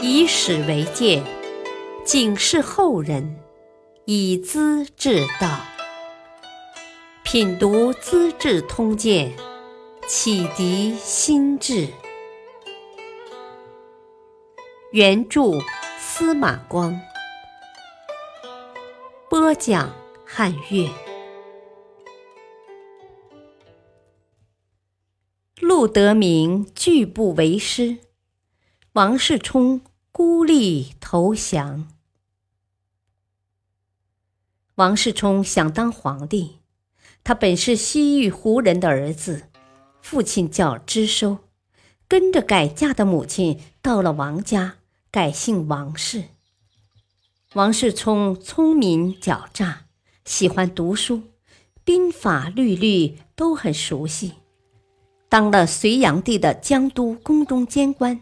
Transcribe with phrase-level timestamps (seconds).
[0.00, 1.24] 以史为鉴，
[2.04, 3.36] 警示后人，
[4.04, 5.58] 以资治道。
[7.24, 9.32] 品读《资治通鉴》，
[10.06, 11.88] 启迪心智。
[14.92, 15.58] 原著
[15.98, 16.98] 司马光，
[19.28, 19.92] 播讲
[20.24, 20.88] 汉乐。
[25.60, 27.98] 陆德明拒不为师。
[28.98, 31.86] 王世充孤立投降。
[34.74, 36.58] 王世充想当皇帝，
[37.22, 39.44] 他本是西域胡人的儿子，
[40.02, 41.38] 父亲叫支收，
[42.08, 44.78] 跟着改嫁的母亲到了王家，
[45.12, 46.24] 改姓王氏。
[47.54, 49.84] 王世充聪明狡诈，
[50.24, 51.22] 喜欢读书，
[51.84, 54.32] 兵法律律都很熟悉，
[55.28, 58.20] 当了隋炀帝的江都宫中监官。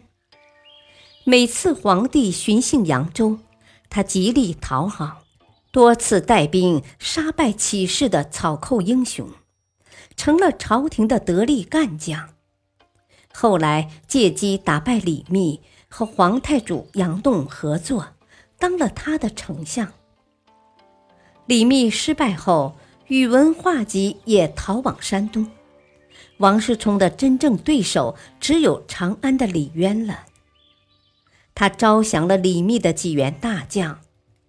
[1.29, 3.39] 每次皇帝巡幸扬州，
[3.89, 5.23] 他极力讨好，
[5.73, 9.27] 多次带兵杀败起事的草寇英雄，
[10.15, 12.29] 成了朝廷的得力干将。
[13.33, 18.07] 后来借机打败李密，和皇太祖杨栋合作，
[18.57, 19.91] 当了他的丞相。
[21.45, 22.73] 李密失败后，
[23.07, 25.45] 宇文化及也逃往山东，
[26.37, 30.23] 王世充的真正对手只有长安的李渊了。
[31.59, 34.01] 他招降了李密的几员大将，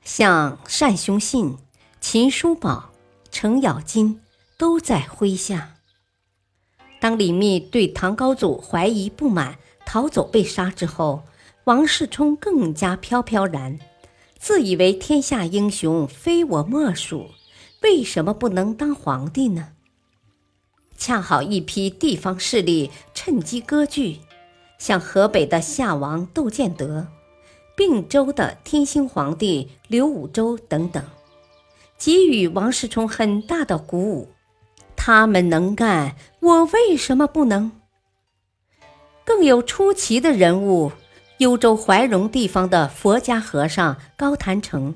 [0.04, 1.56] 像单雄信、
[2.02, 2.90] 秦叔宝、
[3.30, 4.20] 程咬金
[4.58, 5.76] 都在麾下。
[7.00, 11.22] 当李密对唐高祖怀疑不满，逃走被杀之后，
[11.64, 13.78] 王世充更加飘飘然，
[14.38, 17.30] 自以为天下英雄非我莫属，
[17.80, 19.70] 为什么不能当皇帝呢？
[20.98, 24.18] 恰好一批地方势力趁机割据。
[24.78, 27.08] 像河北的夏王窦建德、
[27.76, 31.04] 并州的天兴皇帝刘武周等等，
[31.98, 34.30] 给予王世充很大的鼓舞。
[34.96, 37.72] 他们能干，我为什么不能？
[39.24, 40.92] 更有出奇的人物，
[41.38, 44.94] 幽州怀柔地方的佛家和尚高坛成，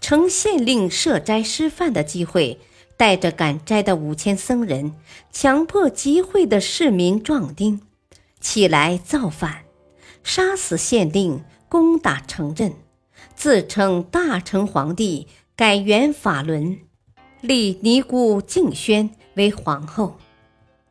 [0.00, 2.58] 乘县令设斋施饭的机会，
[2.96, 4.94] 带着赶斋的五千僧人，
[5.30, 7.80] 强迫集会的市民壮丁。
[8.40, 9.64] 起来造反，
[10.22, 12.74] 杀死县令，攻打城镇，
[13.34, 16.78] 自称大成皇帝，改元法轮，
[17.40, 20.16] 立尼姑静轩为皇后，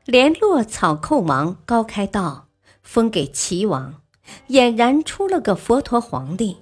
[0.06, 2.48] 联络草寇王高开道，
[2.84, 4.02] 封给齐王，
[4.50, 6.58] 俨然出了个佛陀皇帝。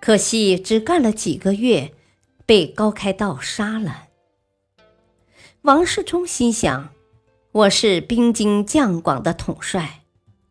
[0.00, 1.92] 可惜只干了几个月，
[2.46, 4.04] 被高开道杀了。
[5.62, 6.90] 王世充心想。
[7.50, 10.02] 我是兵精将广的统帅，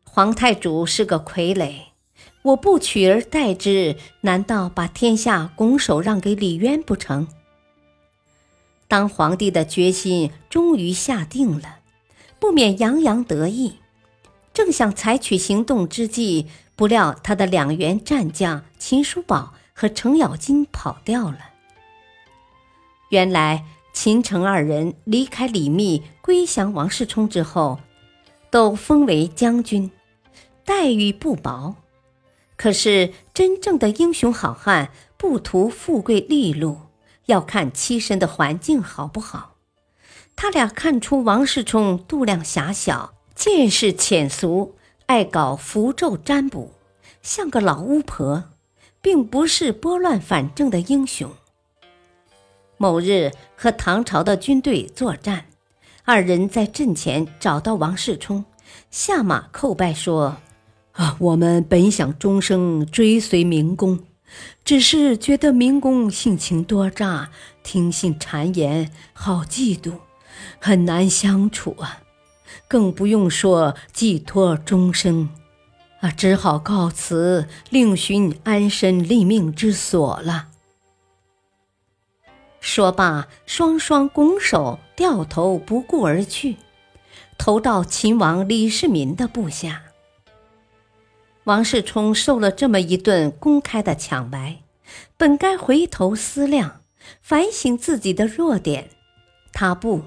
[0.03, 1.90] 皇太祖是个傀儡，
[2.41, 7.28] 我不取而代之，难道把天下拱手让给李渊不成？
[8.88, 11.81] 当皇帝的决心终于下定了，
[12.40, 13.75] 不免洋洋得意。
[14.52, 21.38] 正想采取行动之际，不料他的两员战将秦叔宝和程咬金跑掉了。
[23.09, 23.66] 原来。
[24.00, 27.80] 秦城二人离开李密，归降王世充之后，
[28.52, 29.90] 都封为将军，
[30.63, 31.74] 待遇不薄。
[32.56, 36.78] 可是真正的英雄好汉不图富贵利禄，
[37.25, 39.56] 要看栖身的环境好不好。
[40.36, 44.75] 他俩看出王世充度量狭小，见识浅俗，
[45.07, 46.72] 爱搞符咒占卜，
[47.24, 48.44] 像个老巫婆，
[49.02, 51.31] 并不是拨乱反正的英雄。
[52.77, 55.45] 某日和唐朝的军队作战，
[56.03, 58.45] 二人在阵前找到王世充，
[58.91, 60.38] 下马叩拜说
[60.93, 63.99] ：“啊，我们本想终生追随明公，
[64.63, 67.29] 只是觉得明公性情多诈，
[67.63, 69.94] 听信谗言，好嫉妒，
[70.59, 72.01] 很难相处啊。
[72.67, 75.29] 更不用说寄托终生，
[76.01, 80.50] 啊，只好告辞，另寻安身立命之所了。”
[82.77, 86.57] 说罢，双双拱手，掉头不顾而去，
[87.35, 89.81] 投到秦王李世民的部下。
[91.45, 94.57] 王世充受了这么一顿公开的抢白，
[95.18, 96.81] 本该回头思量，
[97.19, 98.91] 反省自己的弱点，
[99.51, 100.03] 他不，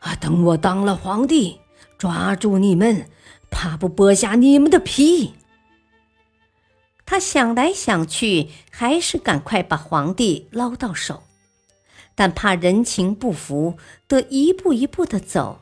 [0.00, 1.60] 啊，等我当了皇帝，
[1.96, 3.08] 抓住你们，
[3.48, 5.34] 怕不剥下你们的皮？
[7.06, 11.22] 他想来想去，还是赶快把皇帝捞到手。
[12.14, 13.76] 但怕人情不服，
[14.06, 15.60] 得一步一步的走。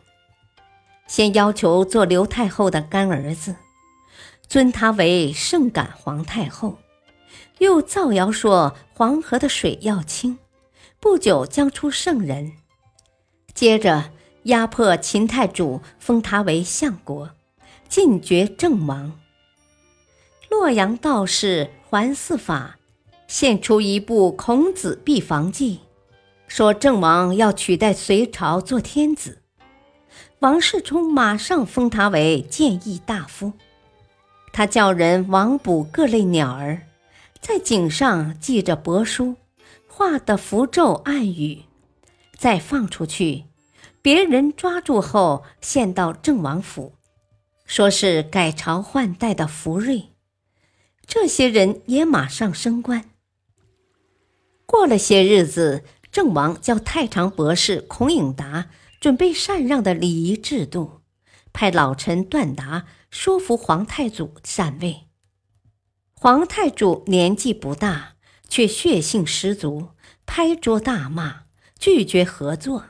[1.07, 3.57] 先要求做刘太后的干儿子，
[4.47, 6.79] 尊他为圣感皇太后，
[7.59, 10.39] 又造谣说黄河的水要清，
[11.01, 12.53] 不久将出圣人。
[13.55, 14.13] 接着
[14.45, 17.31] 压迫秦太祖，封他为相国，
[17.89, 19.19] 进爵正王。
[20.51, 22.79] 洛阳道士桓嗣法
[23.27, 25.77] 献出一部《孔子避防记》，
[26.49, 29.43] 说郑王要取代隋朝做天子。
[30.41, 33.53] 王世充马上封他为谏议大夫。
[34.53, 36.83] 他叫人网捕各类鸟儿，
[37.41, 39.37] 在井上系着帛书，
[39.87, 41.65] 画的符咒暗语，
[42.37, 43.45] 再放出去。
[44.01, 46.95] 别人抓住后，献到郑王府，
[47.67, 50.09] 说是改朝换代的福瑞。
[51.07, 53.05] 这些人也马上升官。
[54.67, 55.83] 过了些日子，
[56.19, 61.03] 郑王叫太常博士孔颖达准备禅让的礼仪制度，
[61.53, 65.07] 派老臣段达说服皇太祖禅位。
[66.15, 68.15] 皇太祖年纪不大，
[68.49, 69.91] 却血性十足，
[70.27, 71.43] 拍桌大骂，
[71.79, 72.87] 拒绝合作。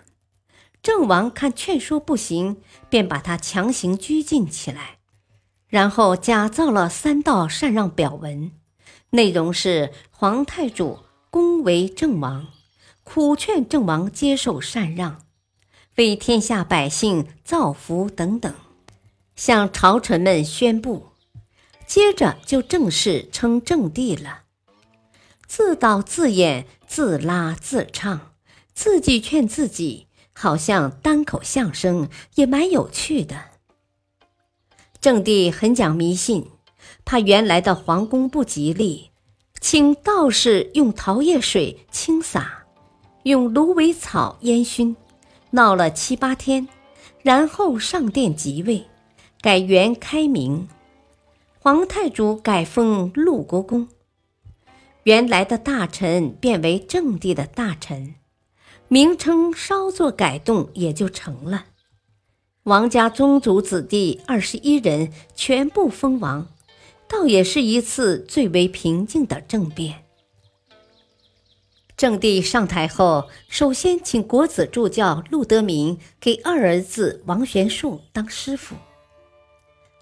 [0.82, 5.00] 郑王看劝说不行，便把他强行拘禁起来。
[5.66, 8.52] 然后假造了三道禅让表文，
[9.10, 12.46] 内容是皇太祖恭维郑王，
[13.10, 15.24] 苦劝郑王接受禅让，
[15.96, 18.54] 为天下百姓造福等等，
[19.34, 21.06] 向朝臣们宣布。
[21.86, 24.42] 接着就正式称正帝了，
[25.46, 28.32] 自导自演，自拉自唱，
[28.74, 33.46] 自己劝自己，好像单口相声，也蛮有趣的。
[35.00, 36.50] 郑帝很讲迷信，
[37.06, 39.10] 怕原来的皇宫不吉利，
[39.58, 42.57] 请道士用桃叶水清洒，
[43.28, 44.96] 用芦苇草烟熏，
[45.50, 46.66] 闹了七八天，
[47.22, 48.86] 然后上殿即位，
[49.42, 50.66] 改元开明。
[51.58, 53.86] 皇太祖改封陆国公，
[55.02, 58.14] 原来的大臣变为正帝的大臣，
[58.88, 61.66] 名称稍作改动也就成了。
[62.62, 66.48] 王家宗族子弟二十一人全部封王，
[67.06, 70.04] 倒也是一次最为平静的政变。
[71.98, 78.76] 正帝上台后，首先请国子助教陆德明给二儿子王玄术当师傅。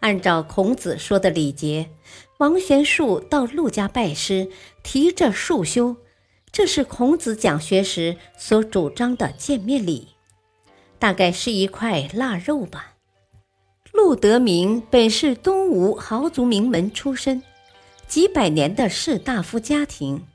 [0.00, 1.88] 按照孔子说的礼节，
[2.36, 4.50] 王玄术到陆家拜师，
[4.82, 5.96] 提着束修，
[6.52, 10.08] 这是孔子讲学时所主张的见面礼。
[10.98, 12.92] 大概是一块腊肉吧。
[13.94, 17.42] 陆德明本是东吴豪族名门出身，
[18.06, 20.26] 几百年的士大夫家庭，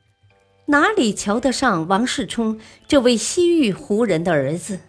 [0.71, 2.57] 哪里瞧得上王世充
[2.87, 4.79] 这位西域胡人的儿子？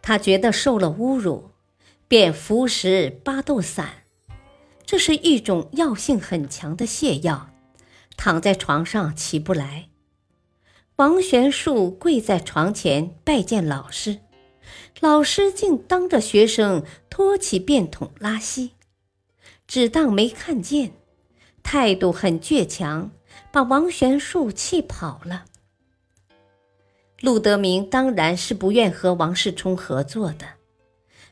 [0.00, 1.50] 他觉得受了侮辱，
[2.06, 4.04] 便服食巴豆散，
[4.86, 7.50] 这是一种药性很强的泻药，
[8.16, 9.88] 躺在床上起不来。
[10.96, 14.20] 王玄术跪在床前拜见老师。
[15.00, 18.74] 老师竟当着学生托起便桶拉稀，
[19.66, 20.92] 只当没看见，
[21.64, 23.10] 态度很倔强，
[23.50, 25.44] 把王玄术气跑了。
[27.20, 30.46] 陆德明当然是不愿和王世充合作的，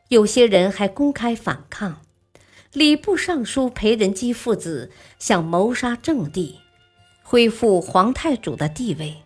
[0.09, 2.01] 有些人还公开反抗。
[2.73, 6.59] 礼部尚书裴仁基父子想谋杀正帝，
[7.23, 9.17] 恢复皇太祖的地位，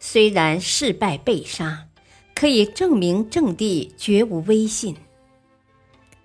[0.00, 1.88] 虽然事败被杀。
[2.36, 4.96] 可以证明正帝绝无威信。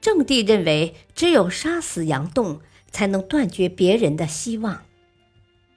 [0.01, 4.83] 正帝认为，只有杀死杨栋，才能断绝别人的希望，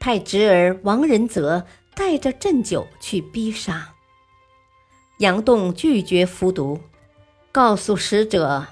[0.02, 3.94] 派侄儿王仁泽带着鸩酒去逼杀
[5.18, 6.80] 杨栋，拒绝服毒，
[7.52, 8.66] 告诉使者：“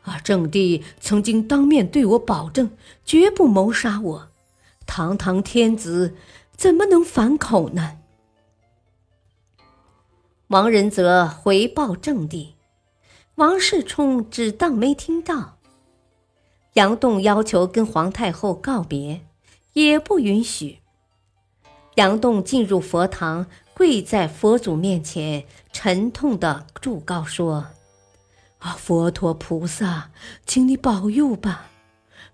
[0.00, 2.74] 啊，郑帝曾经当面对我保证，
[3.04, 4.28] 绝不谋杀我。
[4.86, 6.16] 堂堂天子，
[6.56, 7.98] 怎么能反口呢？”
[10.48, 12.54] 王仁泽回报郑帝，
[13.34, 15.58] 王世充只当没听到。
[16.72, 19.20] 杨栋要求跟皇太后告别，
[19.72, 20.78] 也不允许。
[21.96, 27.66] 杨栋进入佛堂，跪在佛祖面前，沉痛地祝告说
[28.60, 30.10] ：“啊，佛陀菩萨，
[30.46, 31.68] 请你保佑吧！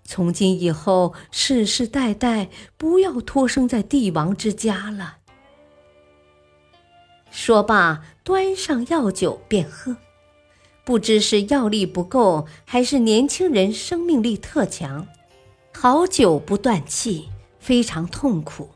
[0.03, 5.17] 从今以后，世世代代不要托生在帝王之家了。”
[7.29, 9.97] 说罢，端上药酒便喝。
[10.83, 15.07] 不知是药力不够，还是年轻人生命力特强，
[15.81, 18.71] 好久不断气，非常痛苦。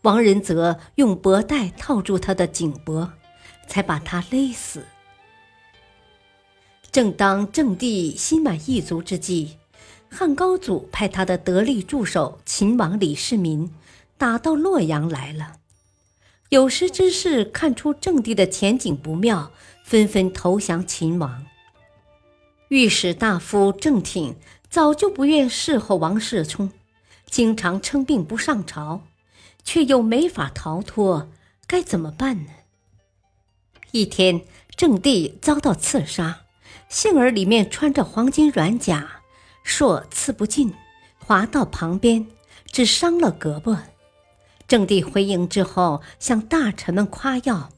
[0.00, 3.12] 王仁则用脖带套住他的颈脖，
[3.68, 4.86] 才把他勒死。
[6.90, 9.58] 正当郑帝心满意足之际，
[10.08, 13.70] 汉高祖派他的得力助手秦王李世民
[14.16, 15.56] 打到洛阳来了。
[16.48, 19.50] 有识之士看出郑帝的前景不妙，
[19.84, 21.44] 纷纷投降秦王。
[22.68, 24.34] 御史大夫郑挺
[24.74, 26.72] 早就不愿侍候王世充，
[27.30, 29.02] 经常称病不上朝，
[29.62, 31.28] 却又没法逃脱，
[31.68, 32.50] 该怎么办呢？
[33.92, 34.42] 一天，
[34.74, 36.40] 郑帝遭到刺杀，
[36.88, 39.20] 幸而里面穿着黄金软甲。
[39.62, 40.74] 硕刺不进，
[41.24, 42.26] 滑到旁边，
[42.66, 43.78] 只伤了胳膊。
[44.66, 47.70] 郑帝回营之后，向大臣们夸耀：“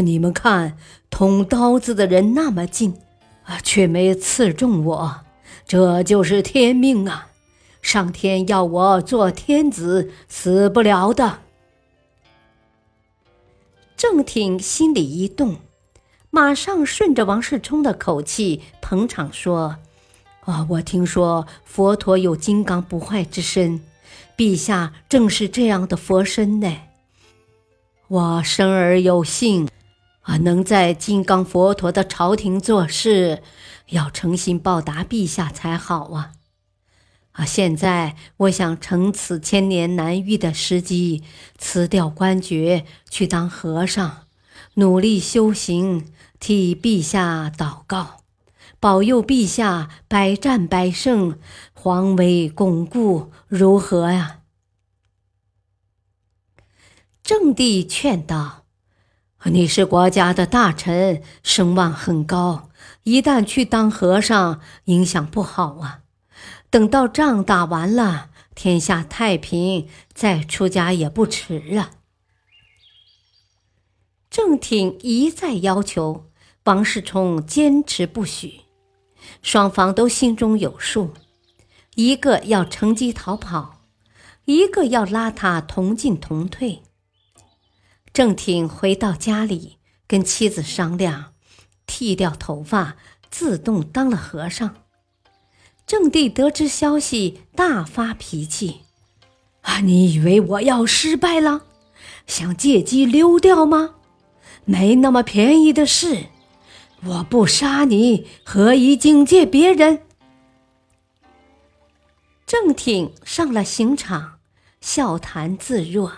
[0.00, 0.78] 你们看，
[1.10, 2.96] 捅刀子的人那么近，
[3.42, 5.21] 啊，却没刺中我，
[5.72, 7.28] 这就是天命啊！
[7.80, 11.38] 上天要我做天子，死不了的。”
[13.96, 15.56] 郑挺心里一动，
[16.28, 19.76] 马上顺着王世充的口气捧场说。
[20.40, 20.66] 啊！
[20.68, 23.80] 我听说佛陀有金刚不坏之身，
[24.36, 26.76] 陛下正是这样的佛身呢。
[28.08, 29.70] 我生而有幸，
[30.20, 33.42] 啊，能在金刚佛陀的朝廷做事，
[33.92, 36.32] 要诚心报答陛下才好啊！
[37.32, 41.22] 啊，现在我想乘此千年难遇的时机，
[41.56, 44.26] 辞掉官爵，去当和尚，
[44.74, 48.18] 努力修行，替陛下祷告。
[48.80, 51.38] 保佑陛下百战百胜，
[51.72, 54.40] 皇威巩固，如何呀？
[57.22, 58.64] 郑帝劝道
[59.46, 62.70] ：“你是国家的大臣，声望很高，
[63.04, 66.00] 一旦去当和尚，影响不好啊。
[66.70, 71.90] 等到仗打完了，天下太平，再出家也不迟啊。”
[74.30, 76.30] 郑挺一再要求，
[76.64, 78.62] 王世充坚持不许。
[79.42, 81.12] 双方都心中有数，
[81.96, 83.82] 一个要乘机逃跑，
[84.46, 86.82] 一个要拉他同进同退。
[88.12, 91.31] 郑挺回到家里，跟妻子商量，
[91.86, 92.96] 剃掉头发，
[93.30, 94.76] 自动当了和尚。
[95.86, 98.82] 正帝得知消息，大发脾气
[99.62, 101.62] ：“啊，你以为我要失败了？
[102.26, 103.96] 想借机溜掉吗？
[104.64, 106.26] 没那么便宜的事。”
[107.04, 110.02] 我不杀你，何以警戒别人？
[112.46, 114.38] 正挺上了刑场，
[114.80, 116.12] 笑谈自若，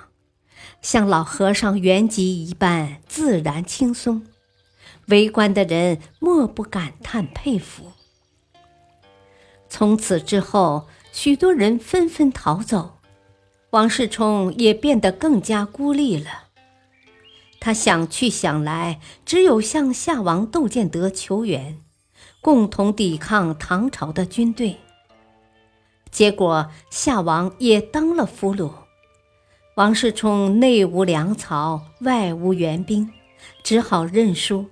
[0.83, 4.27] 像老和尚圆寂一般自然轻松。
[5.07, 7.93] 围观的人莫不感叹佩服。
[9.69, 12.99] 从此之后，许多人纷纷逃走，
[13.71, 16.45] 王世充也变得更加孤立了。
[17.61, 21.79] 他想去想来，只有向夏王窦建德求援，
[22.41, 24.77] 共同抵抗唐朝的军队。
[26.11, 28.71] 结果夏王也当了俘虏，
[29.77, 33.11] 王世充内无粮草，外无援兵，
[33.65, 34.67] 只好认输，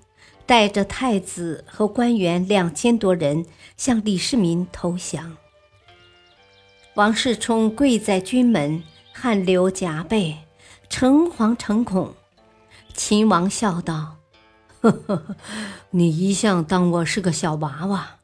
[0.52, 3.46] 带着太子和官员两千多人
[3.78, 5.38] 向李世民投降。
[6.92, 8.82] 王世充跪在军门，
[9.14, 10.36] 汗流浃背，
[10.90, 12.14] 诚惶诚恐。
[12.92, 14.16] 秦王笑道
[14.82, 15.36] ：“呵呵呵，
[15.88, 18.18] 你一向当我是个小娃娃，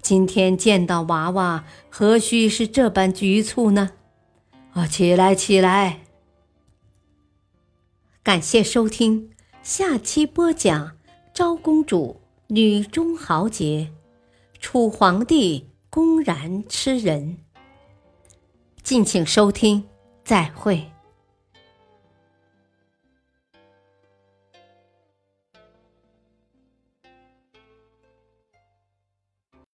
[0.00, 3.90] 今天见到娃娃，何须是这般局促呢？
[4.74, 6.02] 啊，起来，起来！
[8.22, 9.30] 感谢收听，
[9.64, 10.92] 下期播讲
[11.34, 13.90] 昭公主女中豪杰，
[14.60, 17.38] 楚皇帝公然吃人。
[18.84, 19.84] 敬请收听，
[20.22, 20.88] 再会。”